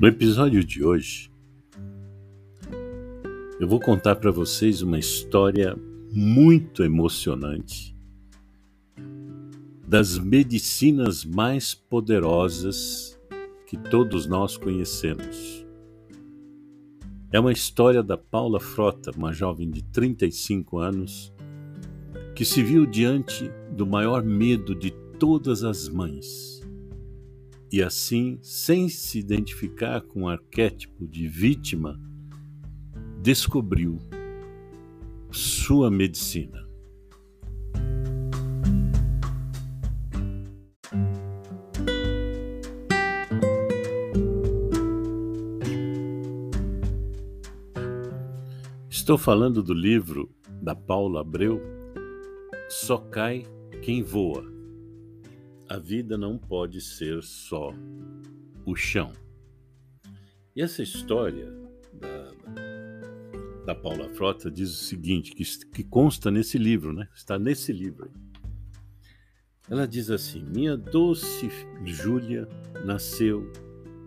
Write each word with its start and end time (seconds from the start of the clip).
No 0.00 0.06
episódio 0.06 0.62
de 0.62 0.84
hoje, 0.84 1.28
eu 3.58 3.66
vou 3.66 3.80
contar 3.80 4.14
para 4.14 4.30
vocês 4.30 4.80
uma 4.80 4.96
história 4.96 5.76
muito 6.12 6.84
emocionante 6.84 7.96
das 9.88 10.16
medicinas 10.16 11.24
mais 11.24 11.74
poderosas 11.74 13.18
que 13.66 13.76
todos 13.76 14.24
nós 14.24 14.56
conhecemos. 14.56 15.66
É 17.32 17.40
uma 17.40 17.50
história 17.50 18.00
da 18.00 18.16
Paula 18.16 18.60
Frota, 18.60 19.10
uma 19.16 19.32
jovem 19.32 19.68
de 19.68 19.82
35 19.82 20.78
anos, 20.78 21.34
que 22.36 22.44
se 22.44 22.62
viu 22.62 22.86
diante 22.86 23.50
do 23.72 23.84
maior 23.84 24.22
medo 24.22 24.76
de 24.76 24.92
todas 25.18 25.64
as 25.64 25.88
mães 25.88 26.57
e 27.70 27.82
assim, 27.82 28.38
sem 28.42 28.88
se 28.88 29.18
identificar 29.18 30.00
com 30.00 30.22
o 30.22 30.28
arquétipo 30.28 31.06
de 31.06 31.28
vítima, 31.28 32.00
descobriu 33.22 33.98
sua 35.30 35.90
medicina. 35.90 36.66
Estou 48.88 49.16
falando 49.16 49.62
do 49.62 49.72
livro 49.72 50.30
da 50.62 50.74
Paula 50.74 51.20
Abreu, 51.20 51.60
Só 52.68 52.98
Cai 52.98 53.44
Quem 53.82 54.02
Voa 54.02 54.57
a 55.68 55.78
vida 55.78 56.16
não 56.16 56.38
pode 56.38 56.80
ser 56.80 57.22
só 57.22 57.74
o 58.64 58.74
chão. 58.74 59.12
E 60.56 60.62
essa 60.62 60.82
história 60.82 61.52
da, 61.92 62.32
da 63.66 63.74
Paula 63.74 64.08
Frota 64.08 64.50
diz 64.50 64.70
o 64.70 64.84
seguinte, 64.84 65.32
que, 65.32 65.44
que 65.68 65.84
consta 65.84 66.30
nesse 66.30 66.56
livro, 66.56 66.92
né? 66.92 67.06
Está 67.14 67.38
nesse 67.38 67.72
livro. 67.72 68.10
Ela 69.68 69.86
diz 69.86 70.10
assim: 70.10 70.42
Minha 70.42 70.76
doce 70.76 71.50
Júlia 71.84 72.48
nasceu 72.84 73.52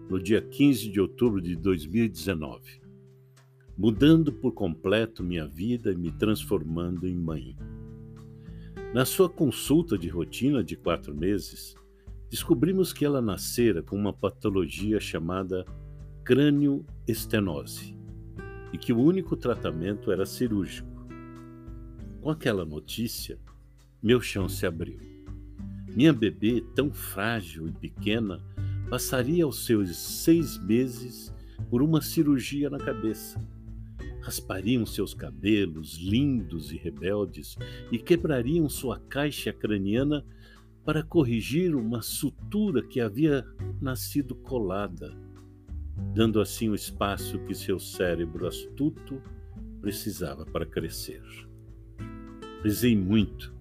no 0.10 0.22
dia 0.22 0.42
15 0.42 0.90
de 0.90 1.00
outubro 1.00 1.40
de 1.40 1.56
2019, 1.56 2.82
mudando 3.78 4.34
por 4.34 4.54
completo 4.54 5.24
minha 5.24 5.48
vida 5.48 5.92
e 5.92 5.96
me 5.96 6.12
transformando 6.12 7.08
em 7.08 7.16
mãe. 7.16 7.56
Na 8.94 9.06
sua 9.06 9.30
consulta 9.30 9.98
de 9.98 10.10
rotina 10.10 10.62
de 10.62 10.76
quatro 10.76 11.16
meses, 11.16 11.76
descobrimos 12.30 12.92
que 12.92 13.06
ela 13.06 13.22
nascera 13.22 13.82
com 13.82 13.96
uma 13.96 14.12
patologia 14.12 15.00
chamada 15.00 15.64
crânioestenose 16.26 17.96
e 18.74 18.78
que 18.78 18.92
o 18.92 19.00
único 19.00 19.38
tratamento 19.38 20.12
era 20.12 20.26
cirúrgico. 20.26 21.08
Com 22.20 22.30
aquela 22.30 22.66
notícia, 22.66 23.40
meu 24.04 24.20
chão 24.20 24.50
se 24.50 24.66
abriu. 24.66 25.00
Minha 25.96 26.12
bebê, 26.12 26.62
tão 26.76 26.92
frágil 26.92 27.70
e 27.70 27.72
pequena, 27.72 28.42
passaria 28.90 29.46
aos 29.46 29.66
seus 29.66 29.96
seis 29.96 30.58
meses 30.58 31.34
por 31.70 31.82
uma 31.82 32.02
cirurgia 32.02 32.70
na 32.70 32.78
cabeça 32.78 33.40
raspariam 34.22 34.86
seus 34.86 35.14
cabelos 35.14 35.98
lindos 35.98 36.72
e 36.72 36.78
rebeldes 36.78 37.58
e 37.92 37.98
quebrariam 37.98 38.70
sua 38.70 39.00
caixa 39.00 39.52
craniana 39.52 40.26
para 40.86 41.04
corrigir 41.04 41.76
uma 41.76 42.02
sutura 42.02 42.82
que 42.82 43.00
havia 43.00 43.46
nascido 43.82 44.36
colada, 44.36 45.16
dando 46.14 46.40
assim 46.40 46.70
o 46.70 46.76
espaço 46.76 47.40
que 47.40 47.54
seu 47.54 47.80
cérebro 47.80 48.48
astuto 48.48 49.22
precisava 49.80 50.46
para 50.46 50.66
crescer. 50.66 51.22
Rezei 52.64 52.96
muito 52.96 53.54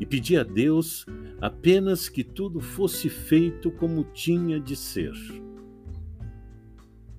e 0.00 0.06
pedi 0.06 0.36
a 0.36 0.42
Deus 0.42 1.06
apenas 1.40 2.08
que 2.08 2.24
tudo 2.24 2.60
fosse 2.60 3.08
feito 3.08 3.70
como 3.70 4.04
tinha 4.12 4.60
de 4.60 4.76
ser. 4.76 5.12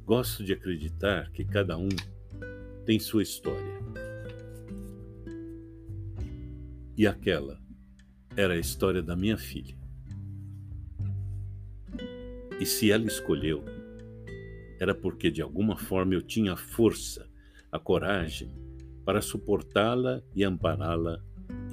Gosto 0.05 0.43
de 0.43 0.53
acreditar 0.53 1.31
que 1.31 1.45
cada 1.45 1.77
um 1.77 1.89
tem 2.85 2.99
sua 2.99 3.23
história. 3.23 3.73
E 6.95 7.07
aquela 7.07 7.59
era 8.35 8.53
a 8.53 8.59
história 8.59 9.01
da 9.01 9.15
minha 9.15 9.37
filha. 9.37 9.75
E 12.59 12.65
se 12.65 12.91
ela 12.91 13.05
escolheu, 13.05 13.63
era 14.79 14.93
porque 14.93 15.31
de 15.31 15.41
alguma 15.41 15.77
forma 15.77 16.13
eu 16.13 16.21
tinha 16.21 16.53
a 16.53 16.57
força, 16.57 17.27
a 17.71 17.79
coragem 17.79 18.51
para 19.03 19.21
suportá-la 19.21 20.21
e 20.35 20.43
ampará-la 20.43 21.21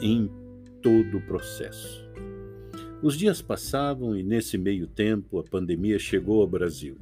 em 0.01 0.31
todo 0.83 1.19
o 1.19 1.23
processo. 1.23 2.09
Os 3.03 3.17
dias 3.17 3.41
passavam 3.41 4.17
e, 4.17 4.23
nesse 4.23 4.59
meio 4.59 4.87
tempo, 4.87 5.39
a 5.39 5.45
pandemia 5.45 5.99
chegou 5.99 6.41
ao 6.43 6.47
Brasil. 6.47 6.99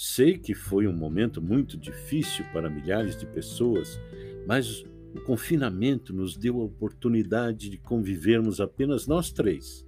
Sei 0.00 0.38
que 0.38 0.54
foi 0.54 0.86
um 0.86 0.92
momento 0.92 1.42
muito 1.42 1.76
difícil 1.76 2.44
para 2.52 2.70
milhares 2.70 3.16
de 3.16 3.26
pessoas, 3.26 3.98
mas 4.46 4.84
o 5.12 5.20
confinamento 5.26 6.12
nos 6.12 6.36
deu 6.36 6.60
a 6.60 6.64
oportunidade 6.66 7.68
de 7.68 7.78
convivermos 7.78 8.60
apenas 8.60 9.08
nós 9.08 9.32
três. 9.32 9.84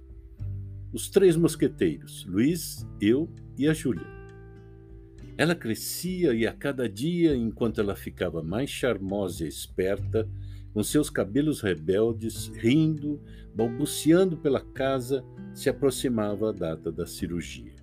Os 0.91 1.09
três 1.09 1.37
mosqueteiros, 1.37 2.25
Luiz, 2.25 2.85
eu 2.99 3.29
e 3.57 3.69
a 3.69 3.73
Júlia. 3.73 4.05
Ela 5.37 5.55
crescia 5.55 6.33
e 6.33 6.45
a 6.45 6.51
cada 6.51 6.89
dia, 6.89 7.33
enquanto 7.33 7.79
ela 7.79 7.95
ficava 7.95 8.43
mais 8.43 8.69
charmosa 8.69 9.45
e 9.45 9.47
esperta, 9.47 10.27
com 10.73 10.83
seus 10.83 11.09
cabelos 11.09 11.61
rebeldes, 11.61 12.47
rindo, 12.47 13.17
balbuciando 13.55 14.35
pela 14.35 14.59
casa, 14.59 15.23
se 15.53 15.69
aproximava 15.69 16.49
a 16.49 16.51
data 16.51 16.91
da 16.91 17.05
cirurgia. 17.07 17.80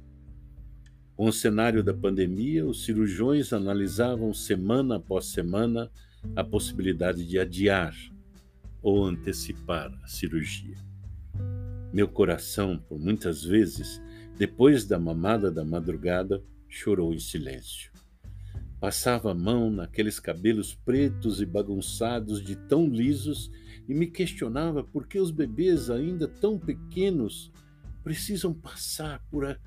Com 1.19 1.27
o 1.27 1.33
cenário 1.33 1.83
da 1.83 1.93
pandemia, 1.93 2.65
os 2.65 2.85
cirurgiões 2.85 3.53
analisavam 3.53 4.33
semana 4.33 4.99
após 4.99 5.27
semana 5.27 5.91
a 6.37 6.45
possibilidade 6.45 7.27
de 7.27 7.41
adiar 7.41 7.93
ou 8.81 9.05
antecipar 9.05 9.93
a 10.05 10.07
cirurgia. 10.07 10.77
Meu 11.93 12.07
coração, 12.07 12.79
por 12.89 13.01
muitas 13.01 13.43
vezes, 13.43 14.01
depois 14.37 14.85
da 14.85 14.97
mamada 14.97 15.51
da 15.51 15.65
madrugada, 15.65 16.41
chorou 16.69 17.13
em 17.13 17.19
silêncio. 17.19 17.91
Passava 18.79 19.33
a 19.33 19.35
mão 19.35 19.73
naqueles 19.73 20.21
cabelos 20.21 20.73
pretos 20.73 21.41
e 21.41 21.47
bagunçados 21.47 22.41
de 22.41 22.55
tão 22.55 22.89
lisos 22.89 23.51
e 23.89 23.93
me 23.93 24.07
questionava 24.07 24.85
por 24.85 25.09
que 25.09 25.19
os 25.19 25.33
bebês, 25.33 25.91
ainda 25.91 26.29
tão 26.29 26.61
pequenos, 26.61 27.51
precisam 28.05 28.55
passar 28.55 29.21
por 29.29 29.45
a 29.45 29.59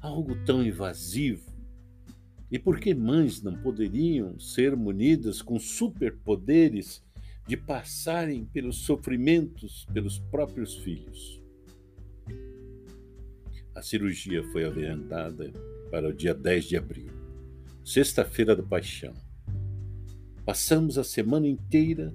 algo 0.00 0.34
tão 0.44 0.62
invasivo? 0.62 1.50
E 2.50 2.58
por 2.58 2.80
que 2.80 2.94
mães 2.94 3.42
não 3.42 3.56
poderiam 3.62 4.38
ser 4.38 4.74
munidas 4.74 5.40
com 5.40 5.58
superpoderes 5.58 7.02
de 7.46 7.56
passarem 7.56 8.44
pelos 8.44 8.78
sofrimentos 8.78 9.86
pelos 9.92 10.18
próprios 10.18 10.76
filhos? 10.76 11.40
A 13.74 13.82
cirurgia 13.82 14.42
foi 14.50 14.64
aventada 14.64 15.52
para 15.90 16.08
o 16.08 16.12
dia 16.12 16.34
10 16.34 16.64
de 16.64 16.76
abril, 16.76 17.12
sexta-feira 17.84 18.56
da 18.56 18.62
paixão. 18.62 19.14
Passamos 20.44 20.98
a 20.98 21.04
semana 21.04 21.46
inteira 21.46 22.14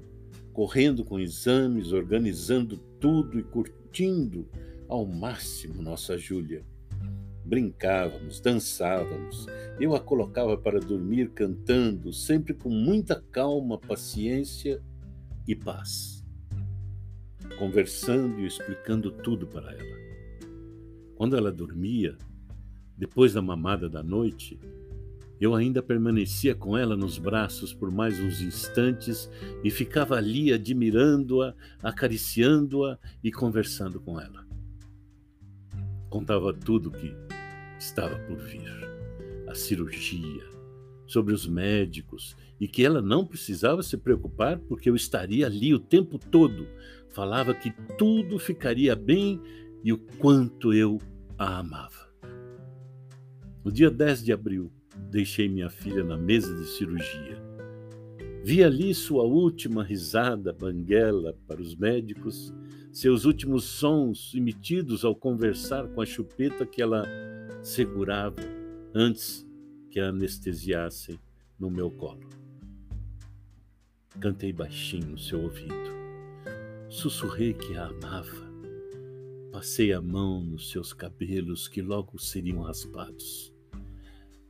correndo 0.52 1.04
com 1.04 1.20
exames, 1.20 1.92
organizando 1.92 2.78
tudo 3.00 3.40
e 3.40 3.44
curtindo 3.44 4.50
ao 4.88 5.06
máximo 5.06 5.82
nossa 5.82 6.18
Júlia 6.18 6.64
Brincávamos, 7.46 8.40
dançávamos. 8.40 9.46
Eu 9.80 9.94
a 9.94 10.00
colocava 10.00 10.58
para 10.58 10.80
dormir 10.80 11.30
cantando, 11.30 12.12
sempre 12.12 12.56
com 12.56 12.70
muita 12.70 13.22
calma, 13.32 13.78
paciência 13.78 14.82
e 15.48 15.56
paz. 15.56 16.26
Conversando 17.60 18.40
e 18.40 18.48
explicando 18.48 19.12
tudo 19.12 19.46
para 19.46 19.72
ela. 19.72 19.96
Quando 21.16 21.38
ela 21.38 21.52
dormia, 21.52 22.18
depois 22.98 23.34
da 23.34 23.44
mamada 23.44 23.88
da 23.88 24.02
noite, 24.02 24.60
eu 25.40 25.54
ainda 25.54 25.84
permanecia 25.84 26.56
com 26.56 26.76
ela 26.76 26.98
nos 26.98 27.20
braços 27.20 27.72
por 27.72 27.92
mais 27.92 28.20
uns 28.20 28.42
instantes 28.42 29.30
e 29.64 29.70
ficava 29.70 30.16
ali 30.16 30.52
admirando-a, 30.52 31.54
acariciando-a 31.84 32.98
e 33.24 33.32
conversando 33.32 34.00
com 34.00 34.20
ela. 34.20 34.46
Contava 36.10 36.54
tudo 36.54 36.90
que 36.90 37.25
estava 37.86 38.18
por 38.20 38.38
vir, 38.38 38.68
a 39.48 39.54
cirurgia, 39.54 40.44
sobre 41.06 41.34
os 41.34 41.48
médicos 41.48 42.36
e 42.60 42.68
que 42.68 42.84
ela 42.84 43.02
não 43.02 43.26
precisava 43.26 43.84
se 43.84 43.96
preocupar 43.96 44.58
porque 44.60 44.90
eu 44.90 44.96
estaria 44.96 45.46
ali 45.46 45.74
o 45.74 45.80
tempo 45.80 46.18
todo. 46.18 46.68
Falava 47.10 47.54
que 47.54 47.72
tudo 47.98 48.40
ficaria 48.40 48.96
bem 48.96 49.40
e 49.84 49.94
o 49.94 49.98
quanto 50.18 50.74
eu 50.74 51.00
a 51.38 51.60
amava. 51.60 52.10
No 53.64 53.72
dia 53.72 53.92
10 53.92 54.24
de 54.24 54.34
abril, 54.34 54.72
deixei 55.12 55.48
minha 55.48 55.70
filha 55.70 56.04
na 56.04 56.18
mesa 56.18 56.56
de 56.56 56.66
cirurgia. 56.66 57.44
Vi 58.44 58.64
ali 58.64 58.94
sua 58.94 59.24
última 59.24 59.84
risada 59.84 60.54
banguela 60.54 61.38
para 61.48 61.62
os 61.62 61.76
médicos, 61.76 62.54
seus 62.92 63.26
últimos 63.26 63.64
sons 63.64 64.34
emitidos 64.36 65.04
ao 65.04 65.16
conversar 65.16 65.88
com 65.90 66.02
a 66.02 66.06
chupeta 66.06 66.66
que 66.66 66.82
ela 66.82 67.06
segurava 67.66 68.44
antes 68.94 69.44
que 69.90 70.00
a 70.00 70.10
anestesiassem 70.10 71.20
no 71.58 71.72
meu 71.72 71.90
colo. 71.90 72.30
Cantei 74.20 74.54
baixinho 74.54 75.08
no 75.08 75.18
seu 75.18 75.42
ouvido. 75.42 75.74
Sussurrei 76.90 77.56
que 77.56 77.76
a 77.76 77.88
amava. 77.88 78.46
Passei 79.52 79.92
a 79.94 80.00
mão 80.00 80.42
nos 80.42 80.70
seus 80.70 80.94
cabelos 80.94 81.68
que 81.68 81.82
logo 81.82 82.20
seriam 82.20 82.62
raspados. 82.62 83.52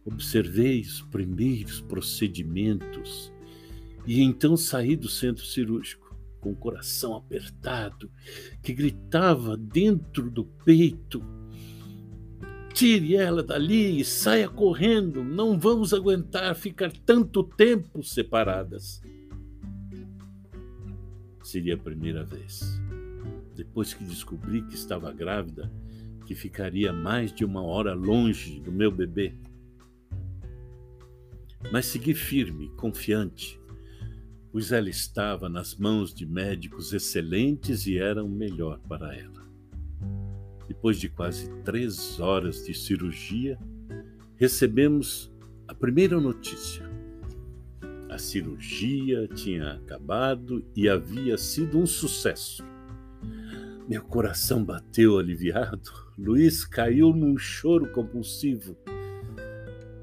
Observei 0.03 0.81
os 0.81 1.01
primeiros 1.03 1.79
procedimentos 1.79 3.31
e 4.05 4.21
então 4.21 4.57
saí 4.57 4.97
do 4.97 5.07
centro 5.07 5.45
cirúrgico 5.45 6.13
com 6.41 6.51
o 6.51 6.55
coração 6.55 7.15
apertado, 7.15 8.11
que 8.61 8.73
gritava 8.73 9.55
dentro 9.55 10.29
do 10.29 10.43
peito: 10.43 11.23
Tire 12.75 13.15
ela 13.15 13.41
dali 13.41 13.99
e 13.99 14.05
saia 14.05 14.47
correndo, 14.47 15.23
não 15.23 15.57
vamos 15.57 15.93
aguentar 15.93 16.53
ficar 16.55 16.91
tanto 16.91 17.43
tempo 17.43 18.03
separadas. 18.03 19.01
Seria 21.41 21.73
a 21.73 21.77
primeira 21.77 22.23
vez. 22.23 22.79
Depois 23.55 23.93
que 23.93 24.03
descobri 24.03 24.61
que 24.63 24.75
estava 24.75 25.11
grávida, 25.11 25.71
que 26.25 26.35
ficaria 26.35 26.93
mais 26.93 27.33
de 27.33 27.43
uma 27.43 27.63
hora 27.63 27.93
longe 27.93 28.59
do 28.59 28.71
meu 28.71 28.91
bebê 28.91 29.33
mas 31.71 31.87
segui 31.87 32.13
firme, 32.13 32.69
confiante, 32.77 33.59
pois 34.51 34.71
ela 34.71 34.89
estava 34.89 35.49
nas 35.49 35.75
mãos 35.75 36.13
de 36.13 36.25
médicos 36.25 36.93
excelentes 36.93 37.87
e 37.87 37.97
era 37.97 38.23
o 38.23 38.29
melhor 38.29 38.79
para 38.87 39.15
ela. 39.15 39.45
Depois 40.75 40.99
de 40.99 41.09
quase 41.09 41.49
três 41.63 42.19
horas 42.19 42.63
de 42.65 42.73
cirurgia, 42.73 43.57
recebemos 44.35 45.31
a 45.67 45.73
primeira 45.73 46.19
notícia. 46.19 46.89
A 48.09 48.17
cirurgia 48.17 49.27
tinha 49.27 49.73
acabado 49.73 50.63
e 50.75 50.87
havia 50.87 51.37
sido 51.37 51.79
um 51.79 51.87
sucesso. 51.87 52.63
Meu 53.89 54.03
coração 54.03 54.63
bateu 54.63 55.17
aliviado. 55.17 55.91
Luiz 56.17 56.63
caiu 56.65 57.13
num 57.13 57.37
choro 57.37 57.91
compulsivo 57.91 58.77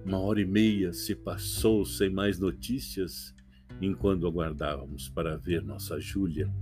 uma 0.05 0.19
hora 0.19 0.41
e 0.41 0.45
meia 0.45 0.93
se 0.93 1.15
passou 1.15 1.85
sem 1.85 2.11
mais 2.11 2.37
notícias 2.39 3.33
enquanto 3.81 4.27
aguardávamos 4.27 5.09
para 5.09 5.37
ver 5.37 5.63
nossa 5.63 6.01
Júlia. 6.01 6.53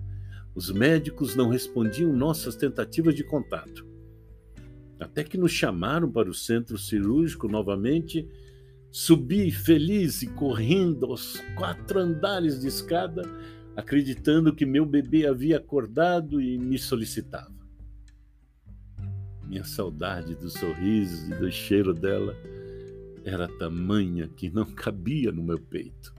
Os 0.54 0.70
médicos 0.70 1.34
não 1.34 1.48
respondiam 1.48 2.12
nossas 2.12 2.54
tentativas 2.54 3.14
de 3.14 3.24
contato. 3.24 3.88
Até 5.00 5.24
que 5.24 5.38
nos 5.38 5.50
chamaram 5.50 6.10
para 6.12 6.28
o 6.28 6.34
centro 6.34 6.76
cirúrgico 6.76 7.48
novamente, 7.48 8.28
subi 8.92 9.50
feliz 9.50 10.20
e 10.20 10.26
correndo 10.26 11.06
aos 11.06 11.40
quatro 11.56 12.00
andares 12.00 12.60
de 12.60 12.68
escada, 12.68 13.22
acreditando 13.74 14.54
que 14.54 14.66
meu 14.66 14.84
bebê 14.84 15.26
havia 15.26 15.56
acordado 15.56 16.40
e 16.40 16.58
me 16.58 16.78
solicitava. 16.78 17.58
Minha 19.46 19.64
saudade 19.64 20.34
do 20.34 20.50
sorriso 20.50 21.32
e 21.32 21.34
do 21.34 21.50
cheiro 21.50 21.94
dela 21.94 22.36
era 23.24 23.48
tamanha 23.48 24.28
que 24.28 24.50
não 24.50 24.66
cabia 24.66 25.32
no 25.32 25.42
meu 25.42 25.58
peito. 25.58 26.14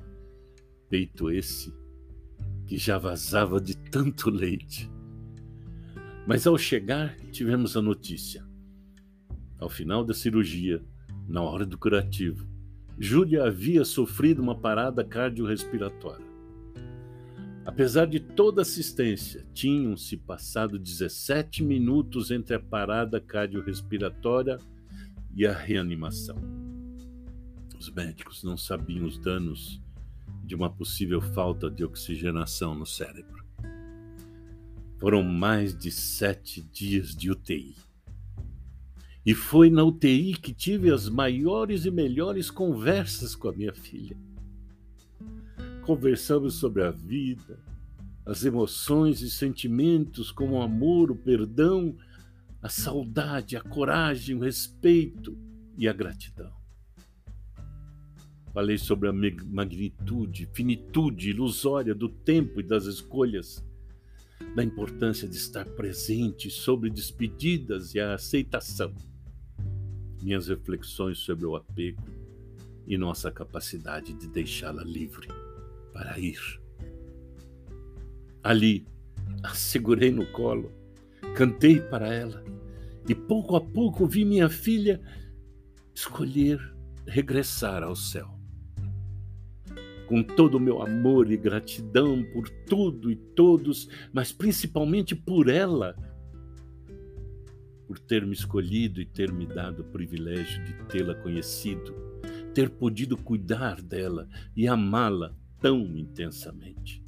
Peito 0.89 1.29
esse 1.29 1.73
que 2.65 2.77
já 2.77 2.97
vazava 2.97 3.61
de 3.61 3.77
tanto 3.77 4.29
leite. 4.29 4.89
Mas 6.27 6.47
ao 6.47 6.57
chegar, 6.57 7.15
tivemos 7.31 7.77
a 7.77 7.81
notícia. 7.81 8.50
Ao 9.61 9.69
final 9.69 10.03
da 10.03 10.11
cirurgia, 10.11 10.83
na 11.27 11.39
hora 11.43 11.67
do 11.67 11.77
curativo, 11.77 12.47
Júlia 12.97 13.43
havia 13.43 13.85
sofrido 13.85 14.41
uma 14.41 14.55
parada 14.55 15.03
cardiorrespiratória. 15.03 16.25
Apesar 17.63 18.07
de 18.07 18.19
toda 18.19 18.63
assistência, 18.63 19.45
tinham-se 19.53 20.17
passado 20.17 20.79
17 20.79 21.63
minutos 21.63 22.31
entre 22.31 22.55
a 22.55 22.59
parada 22.59 23.21
cardiorrespiratória 23.21 24.57
e 25.31 25.45
a 25.45 25.53
reanimação. 25.53 26.37
Os 27.79 27.91
médicos 27.91 28.43
não 28.43 28.57
sabiam 28.57 29.05
os 29.05 29.19
danos 29.19 29.79
de 30.43 30.55
uma 30.55 30.71
possível 30.71 31.21
falta 31.21 31.69
de 31.69 31.85
oxigenação 31.85 32.73
no 32.73 32.85
cérebro. 32.85 33.45
Foram 34.97 35.21
mais 35.21 35.77
de 35.77 35.91
sete 35.91 36.63
dias 36.63 37.15
de 37.15 37.29
UTI. 37.29 37.75
E 39.25 39.35
foi 39.35 39.69
na 39.69 39.83
UTI 39.83 40.33
que 40.33 40.53
tive 40.53 40.91
as 40.91 41.07
maiores 41.07 41.85
e 41.85 41.91
melhores 41.91 42.49
conversas 42.49 43.35
com 43.35 43.49
a 43.49 43.53
minha 43.53 43.73
filha. 43.73 44.17
Conversamos 45.85 46.55
sobre 46.55 46.83
a 46.83 46.89
vida, 46.89 47.59
as 48.25 48.43
emoções 48.43 49.21
e 49.21 49.29
sentimentos 49.29 50.31
como 50.31 50.55
o 50.55 50.61
amor, 50.61 51.11
o 51.11 51.15
perdão, 51.15 51.95
a 52.61 52.69
saudade, 52.69 53.55
a 53.55 53.61
coragem, 53.61 54.35
o 54.35 54.41
respeito 54.41 55.37
e 55.77 55.87
a 55.87 55.93
gratidão. 55.93 56.51
Falei 58.53 58.77
sobre 58.77 59.07
a 59.07 59.13
magnitude, 59.13 60.49
finitude 60.53 61.29
ilusória 61.29 61.95
do 61.95 62.09
tempo 62.09 62.59
e 62.59 62.63
das 62.63 62.85
escolhas, 62.85 63.63
da 64.55 64.63
importância 64.63 65.27
de 65.27 65.37
estar 65.37 65.65
presente 65.65 66.49
sobre 66.49 66.89
despedidas 66.89 67.95
e 67.95 67.99
a 67.99 68.15
aceitação. 68.15 68.93
Minhas 70.21 70.47
reflexões 70.47 71.17
sobre 71.17 71.45
o 71.45 71.55
apego 71.55 72.01
e 72.87 72.97
nossa 72.97 73.31
capacidade 73.31 74.13
de 74.13 74.27
deixá-la 74.27 74.83
livre 74.83 75.27
para 75.93 76.19
ir. 76.19 76.39
Ali, 78.43 78.85
a 79.43 79.53
segurei 79.53 80.11
no 80.11 80.25
colo, 80.31 80.71
cantei 81.35 81.79
para 81.79 82.13
ela 82.13 82.43
e 83.07 83.15
pouco 83.15 83.55
a 83.55 83.61
pouco 83.61 84.05
vi 84.05 84.25
minha 84.25 84.49
filha 84.49 85.01
escolher 85.93 86.59
regressar 87.05 87.83
ao 87.83 87.95
céu 87.95 88.41
com 90.11 90.21
todo 90.21 90.55
o 90.55 90.59
meu 90.59 90.81
amor 90.81 91.31
e 91.31 91.37
gratidão 91.37 92.21
por 92.33 92.49
tudo 92.67 93.09
e 93.09 93.15
todos, 93.15 93.87
mas 94.11 94.29
principalmente 94.29 95.15
por 95.15 95.47
ela, 95.47 95.95
por 97.91 97.99
ter 97.99 98.25
me 98.25 98.31
escolhido 98.31 99.01
e 99.01 99.05
ter 99.05 99.33
me 99.33 99.45
dado 99.45 99.81
o 99.81 99.83
privilégio 99.83 100.63
de 100.63 100.71
tê-la 100.85 101.13
conhecido, 101.13 101.93
ter 102.53 102.69
podido 102.69 103.17
cuidar 103.17 103.81
dela 103.81 104.29
e 104.55 104.65
amá-la 104.65 105.35
tão 105.59 105.81
intensamente. 105.97 107.03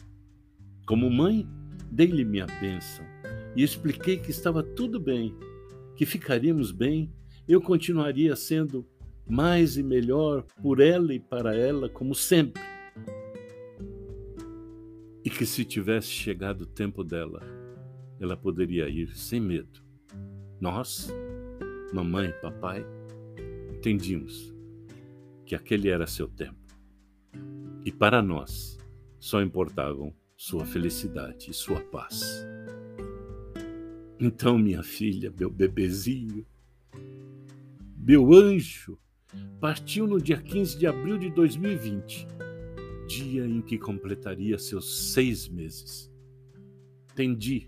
Como 0.85 1.09
mãe, 1.09 1.47
dei-lhe 1.89 2.25
minha 2.25 2.45
bênção 2.59 3.05
e 3.55 3.63
expliquei 3.63 4.17
que 4.17 4.29
estava 4.29 4.61
tudo 4.61 4.99
bem, 4.99 5.33
que 5.95 6.05
ficaríamos 6.05 6.73
bem, 6.73 7.09
eu 7.47 7.61
continuaria 7.61 8.35
sendo 8.35 8.85
mais 9.25 9.77
e 9.77 9.83
melhor 9.83 10.43
por 10.61 10.81
ela 10.81 11.13
e 11.13 11.19
para 11.19 11.55
ela, 11.55 11.87
como 11.87 12.13
sempre 12.13 12.61
e 15.23 15.29
que 15.29 15.45
se 15.45 15.63
tivesse 15.63 16.09
chegado 16.09 16.63
o 16.63 16.65
tempo 16.65 17.05
dela, 17.05 17.41
ela 18.19 18.35
poderia 18.35 18.89
ir 18.89 19.15
sem 19.15 19.39
medo. 19.39 19.82
Nós, 20.60 21.10
mamãe 21.93 22.29
e 22.29 22.33
papai, 22.33 22.86
entendimos 23.72 24.53
que 25.45 25.55
aquele 25.55 25.89
era 25.89 26.07
seu 26.07 26.27
tempo. 26.27 26.57
E 27.86 27.91
para 27.91 28.22
nós 28.22 28.77
só 29.19 29.41
importavam 29.41 30.13
sua 30.36 30.65
felicidade 30.65 31.51
e 31.51 31.53
sua 31.53 31.79
paz. 31.81 32.45
Então, 34.19 34.57
minha 34.57 34.83
filha, 34.83 35.33
meu 35.38 35.50
bebezinho, 35.50 36.45
meu 37.98 38.33
anjo, 38.33 38.98
partiu 39.60 40.07
no 40.07 40.22
dia 40.22 40.38
15 40.38 40.77
de 40.77 40.88
abril 40.88 41.17
de 41.17 41.29
2020 41.29 42.27
dia 43.07 43.45
em 43.45 43.62
que 43.62 43.77
completaria 43.77 44.57
seus 44.57 45.12
seis 45.13 45.48
meses. 45.48 46.12
Entendi, 47.12 47.67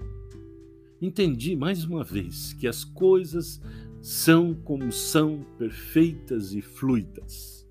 entendi 1.01 1.55
mais 1.55 1.83
uma 1.83 2.03
vez 2.03 2.53
que 2.53 2.67
as 2.67 2.83
coisas 2.83 3.61
são 4.01 4.53
como 4.53 4.91
são 4.91 5.45
perfeitas 5.57 6.53
e 6.53 6.61
fluidas. 6.61 7.67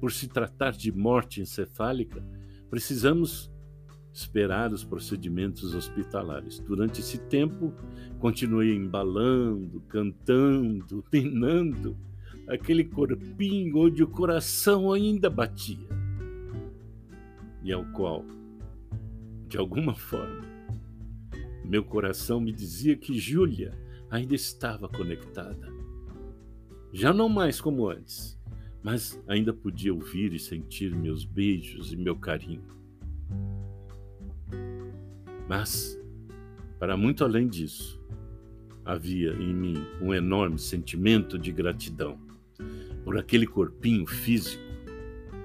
Por 0.00 0.12
se 0.12 0.28
tratar 0.28 0.72
de 0.72 0.92
morte 0.92 1.40
encefálica, 1.40 2.24
precisamos 2.70 3.50
esperar 4.12 4.72
os 4.72 4.84
procedimentos 4.84 5.74
hospitalares. 5.74 6.60
Durante 6.60 7.00
esse 7.00 7.18
tempo, 7.18 7.72
continuei 8.20 8.74
embalando, 8.74 9.80
cantando, 9.88 11.04
penando, 11.10 11.96
aquele 12.46 12.84
corpinho 12.84 13.78
onde 13.78 14.02
o 14.02 14.08
coração 14.08 14.92
ainda 14.92 15.28
batia 15.28 15.88
e 17.64 17.72
ao 17.72 17.84
qual, 17.86 18.24
de 19.48 19.56
alguma 19.56 19.94
forma, 19.94 20.44
meu 21.74 21.82
coração 21.82 22.40
me 22.40 22.52
dizia 22.52 22.96
que 22.96 23.18
Júlia 23.18 23.76
ainda 24.08 24.32
estava 24.32 24.88
conectada. 24.88 25.68
Já 26.92 27.12
não 27.12 27.28
mais 27.28 27.60
como 27.60 27.88
antes, 27.88 28.38
mas 28.80 29.20
ainda 29.26 29.52
podia 29.52 29.92
ouvir 29.92 30.32
e 30.32 30.38
sentir 30.38 30.94
meus 30.94 31.24
beijos 31.24 31.92
e 31.92 31.96
meu 31.96 32.14
carinho. 32.14 32.62
Mas, 35.48 36.00
para 36.78 36.96
muito 36.96 37.24
além 37.24 37.48
disso, 37.48 38.00
havia 38.84 39.32
em 39.32 39.52
mim 39.52 39.74
um 40.00 40.14
enorme 40.14 40.60
sentimento 40.60 41.36
de 41.36 41.50
gratidão 41.50 42.16
por 43.02 43.18
aquele 43.18 43.48
corpinho 43.48 44.06
físico. 44.06 44.62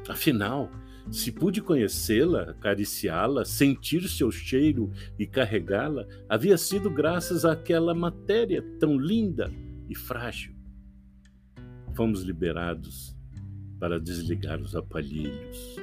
Afinal, 0.08 0.70
se 1.12 1.32
pude 1.32 1.62
conhecê-la, 1.62 2.52
acariciá-la, 2.52 3.44
sentir 3.44 4.08
seu 4.08 4.32
cheiro 4.32 4.92
e 5.18 5.26
carregá-la, 5.26 6.08
havia 6.28 6.58
sido 6.58 6.90
graças 6.90 7.46
àquela 7.46 7.96
matéria 7.96 8.62
tão 8.80 8.98
linda 8.98 9.52
e 9.90 9.96
frágil. 9.96 10.54
Fomos 11.96 12.22
liberados 12.22 13.16
para 13.80 14.00
desligar 14.00 14.62
os 14.62 14.76
aparelhos 14.76 15.76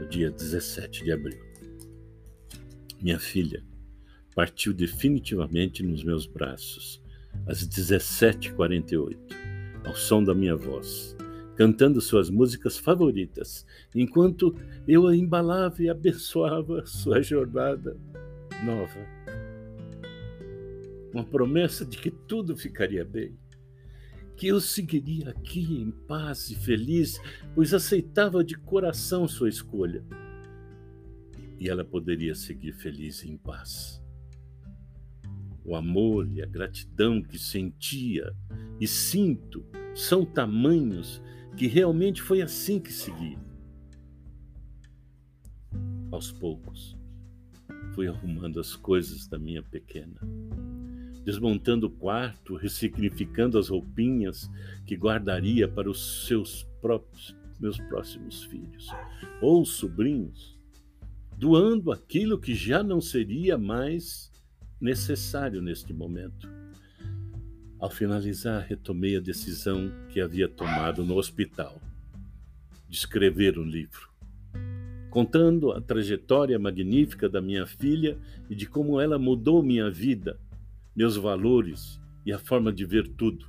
no 0.00 0.08
dia 0.08 0.30
17 0.30 1.04
de 1.04 1.12
abril. 1.12 1.44
Minha 3.00 3.18
filha 3.18 3.62
partiu 4.34 4.72
definitivamente 4.72 5.82
nos 5.82 6.02
meus 6.02 6.26
braços 6.26 7.02
às 7.46 7.66
17h48, 7.66 9.16
ao 9.84 9.94
som 9.94 10.24
da 10.24 10.34
minha 10.34 10.56
voz 10.56 11.15
cantando 11.56 12.00
suas 12.00 12.28
músicas 12.28 12.76
favoritas, 12.76 13.66
enquanto 13.94 14.54
eu 14.86 15.06
a 15.06 15.16
embalava 15.16 15.82
e 15.82 15.88
abençoava 15.88 16.84
sua 16.84 17.22
jornada 17.22 17.96
nova. 18.64 19.00
Uma 21.12 21.24
promessa 21.24 21.84
de 21.84 21.96
que 21.96 22.10
tudo 22.10 22.54
ficaria 22.56 23.04
bem, 23.04 23.34
que 24.36 24.48
eu 24.48 24.60
seguiria 24.60 25.30
aqui 25.30 25.80
em 25.80 25.90
paz 25.90 26.50
e 26.50 26.54
feliz, 26.54 27.18
pois 27.54 27.72
aceitava 27.72 28.44
de 28.44 28.54
coração 28.54 29.26
sua 29.26 29.48
escolha. 29.48 30.04
E 31.58 31.70
ela 31.70 31.84
poderia 31.84 32.34
seguir 32.34 32.74
feliz 32.74 33.22
e 33.22 33.30
em 33.30 33.38
paz. 33.38 34.02
O 35.64 35.74
amor 35.74 36.28
e 36.30 36.42
a 36.42 36.46
gratidão 36.46 37.22
que 37.22 37.38
sentia 37.38 38.30
e 38.78 38.86
sinto 38.86 39.64
são 39.94 40.22
tamanhos 40.22 41.22
que 41.56 41.66
realmente 41.66 42.20
foi 42.20 42.42
assim 42.42 42.78
que 42.78 42.92
segui. 42.92 43.38
Aos 46.12 46.30
poucos, 46.30 46.96
fui 47.94 48.06
arrumando 48.06 48.60
as 48.60 48.76
coisas 48.76 49.26
da 49.26 49.38
minha 49.38 49.62
pequena, 49.62 50.20
desmontando 51.24 51.86
o 51.86 51.90
quarto, 51.90 52.56
ressignificando 52.56 53.58
as 53.58 53.70
roupinhas 53.70 54.50
que 54.84 54.94
guardaria 54.94 55.66
para 55.66 55.90
os 55.90 56.26
seus 56.26 56.64
próprios 56.80 57.34
meus 57.58 57.78
próximos 57.78 58.44
filhos 58.44 58.90
ou 59.40 59.64
sobrinhos, 59.64 60.60
doando 61.38 61.90
aquilo 61.90 62.38
que 62.38 62.54
já 62.54 62.82
não 62.82 63.00
seria 63.00 63.56
mais 63.56 64.30
necessário 64.78 65.62
neste 65.62 65.94
momento 65.94 66.46
ao 67.78 67.90
finalizar, 67.90 68.64
retomei 68.66 69.16
a 69.16 69.20
decisão 69.20 69.92
que 70.08 70.20
havia 70.20 70.48
tomado 70.48 71.04
no 71.04 71.16
hospital 71.16 71.80
de 72.88 72.96
escrever 72.96 73.58
um 73.58 73.64
livro, 73.64 74.08
contando 75.10 75.72
a 75.72 75.80
trajetória 75.80 76.58
magnífica 76.58 77.28
da 77.28 77.40
minha 77.40 77.66
filha 77.66 78.16
e 78.48 78.54
de 78.54 78.66
como 78.66 79.00
ela 79.00 79.18
mudou 79.18 79.62
minha 79.62 79.90
vida, 79.90 80.38
meus 80.94 81.16
valores 81.16 82.00
e 82.24 82.32
a 82.32 82.38
forma 82.38 82.72
de 82.72 82.84
ver 82.84 83.08
tudo. 83.08 83.46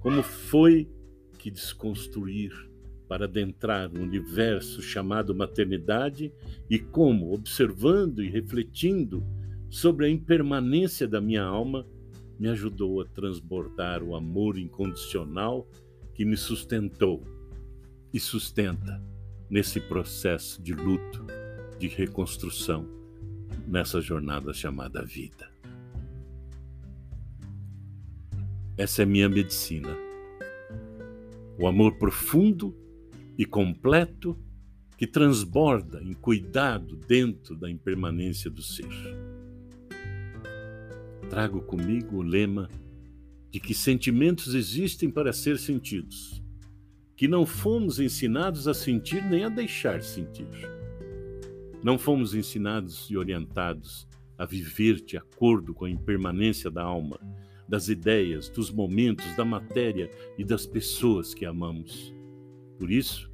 Como 0.00 0.22
foi 0.22 0.88
que 1.38 1.50
desconstruir 1.50 2.52
para 3.08 3.24
adentrar 3.24 3.88
no 3.88 4.02
universo 4.02 4.82
chamado 4.82 5.34
maternidade 5.34 6.32
e 6.68 6.78
como, 6.78 7.32
observando 7.32 8.22
e 8.22 8.28
refletindo 8.28 9.24
sobre 9.70 10.06
a 10.06 10.10
impermanência 10.10 11.06
da 11.06 11.20
minha 11.20 11.42
alma, 11.42 11.86
me 12.38 12.48
ajudou 12.48 13.00
a 13.00 13.04
transbordar 13.04 14.02
o 14.02 14.14
amor 14.14 14.58
incondicional 14.58 15.66
que 16.14 16.24
me 16.24 16.36
sustentou 16.36 17.22
e 18.12 18.20
sustenta 18.20 19.02
nesse 19.48 19.80
processo 19.80 20.62
de 20.62 20.74
luto, 20.74 21.24
de 21.78 21.88
reconstrução, 21.88 22.86
nessa 23.66 24.00
jornada 24.00 24.52
chamada 24.52 25.04
vida. 25.04 25.50
Essa 28.76 29.02
é 29.02 29.06
minha 29.06 29.28
medicina. 29.28 29.96
O 31.58 31.66
amor 31.66 31.96
profundo 31.96 32.76
e 33.38 33.44
completo 33.44 34.38
que 34.96 35.06
transborda 35.06 36.02
em 36.02 36.12
cuidado 36.12 36.96
dentro 36.96 37.56
da 37.56 37.70
impermanência 37.70 38.50
do 38.50 38.62
ser 38.62 38.86
trago 41.28 41.60
comigo 41.60 42.16
o 42.18 42.22
lema 42.22 42.68
de 43.50 43.60
que 43.60 43.74
sentimentos 43.74 44.54
existem 44.54 45.10
para 45.10 45.32
ser 45.32 45.58
sentidos, 45.58 46.42
que 47.16 47.26
não 47.26 47.44
fomos 47.44 47.98
ensinados 47.98 48.68
a 48.68 48.74
sentir 48.74 49.22
nem 49.24 49.44
a 49.44 49.48
deixar 49.48 50.02
sentir. 50.02 50.46
Não 51.82 51.98
fomos 51.98 52.34
ensinados 52.34 53.08
e 53.10 53.16
orientados 53.16 54.06
a 54.38 54.44
viver 54.44 55.00
de 55.00 55.16
acordo 55.16 55.72
com 55.72 55.84
a 55.84 55.90
impermanência 55.90 56.70
da 56.70 56.82
alma, 56.82 57.18
das 57.68 57.88
ideias, 57.88 58.48
dos 58.48 58.70
momentos, 58.70 59.34
da 59.36 59.44
matéria 59.44 60.10
e 60.38 60.44
das 60.44 60.66
pessoas 60.66 61.34
que 61.34 61.44
amamos. 61.44 62.14
Por 62.78 62.90
isso, 62.90 63.30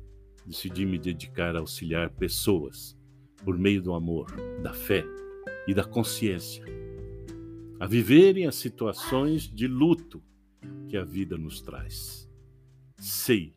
decidi 0.47 0.87
me 0.87 0.99
dedicar 0.99 1.57
a 1.57 1.61
auxiliar 1.61 2.11
pessoas 2.11 2.97
por 3.45 3.59
meio 3.59 3.83
do 3.83 3.93
amor, 3.93 4.31
da 4.63 4.73
fé 4.73 5.05
e 5.67 5.75
da 5.75 5.85
consciência 5.85 6.65
a 7.83 7.87
viverem 7.89 8.47
as 8.47 8.55
situações 8.55 9.53
de 9.53 9.67
luto 9.67 10.23
que 10.89 10.97
a 10.97 11.03
vida 11.03 11.37
nos 11.37 11.61
traz. 11.61 12.31
Sei 12.97 13.57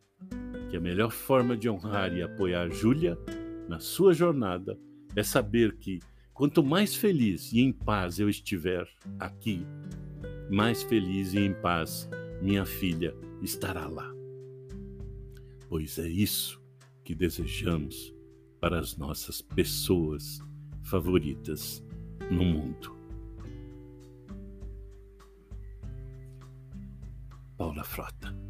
que 0.67 0.75
a 0.75 0.82
melhor 0.82 1.12
forma 1.12 1.55
de 1.55 1.70
honrar 1.70 2.12
e 2.12 2.24
apoiar 2.24 2.72
Júlia 2.72 3.15
na 3.70 3.79
sua 3.79 4.15
jornada 4.15 4.79
é 5.15 5.22
saber 5.22 5.77
que 5.77 6.00
quanto 6.34 6.63
mais 6.63 6.96
feliz 6.96 7.53
e 7.53 7.60
em 7.60 7.72
paz 7.72 8.17
eu 8.20 8.27
estiver 8.27 8.88
aqui, 9.20 9.63
mais 10.50 10.82
feliz 10.82 11.36
e 11.36 11.41
em 11.41 11.53
paz 11.53 12.10
minha 12.41 12.65
filha 12.65 13.15
estará 13.44 13.88
lá. 13.88 14.12
Pois 15.70 16.00
é 16.00 16.10
isso 16.10 16.60
que 17.03 17.13
desejamos 17.13 18.12
para 18.60 18.79
as 18.79 18.98
nossas 18.98 19.39
pessoas 19.39 20.41
favoritas 20.82 21.86
no 22.32 22.44
mundo. 22.44 23.04
Paula 27.57 27.83
Frota. 27.83 28.44